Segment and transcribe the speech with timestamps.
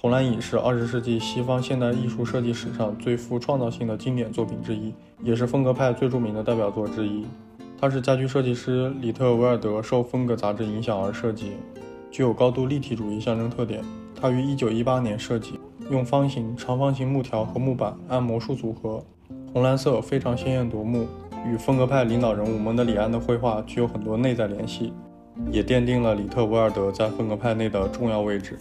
[0.00, 7.26] 红蓝椅是二十世纪西方现代艺术设计史上最富创造性的经典作品之一，也是风格派最著名的代表作之一。
[7.78, 11.52] 它是家居设计师里特维尔德受《风格》杂志影响而设计，
[12.10, 13.84] 具有高度立体主义象征特点。
[14.18, 15.60] 它于1918年设计，
[15.90, 19.04] 用方形、长方形木条和木板按魔术组合，
[19.52, 21.06] 红蓝色非常鲜艳夺目，
[21.46, 24.94] 与风格派领导人物蒙德里安的绘画具有很多内在联系，
[25.52, 28.58] 也奠定了里特维尔德在风格派内的重要位置。